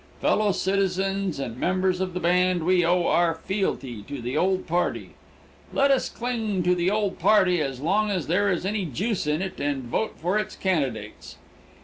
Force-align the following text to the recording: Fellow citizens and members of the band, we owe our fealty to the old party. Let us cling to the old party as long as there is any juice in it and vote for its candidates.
Fellow 0.19 0.51
citizens 0.51 1.37
and 1.37 1.59
members 1.59 2.01
of 2.01 2.15
the 2.15 2.19
band, 2.19 2.63
we 2.63 2.83
owe 2.83 3.05
our 3.05 3.35
fealty 3.35 4.01
to 4.07 4.19
the 4.19 4.35
old 4.35 4.65
party. 4.65 5.11
Let 5.73 5.91
us 5.91 6.09
cling 6.09 6.63
to 6.63 6.73
the 6.73 6.89
old 6.89 7.19
party 7.19 7.61
as 7.61 7.79
long 7.79 8.09
as 8.09 8.25
there 8.25 8.49
is 8.51 8.65
any 8.65 8.83
juice 8.85 9.27
in 9.27 9.43
it 9.43 9.59
and 9.59 9.83
vote 9.83 10.13
for 10.17 10.39
its 10.39 10.55
candidates. 10.55 11.37